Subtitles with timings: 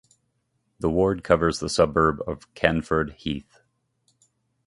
[0.79, 3.59] The ward covers the suburb of Canford Heath.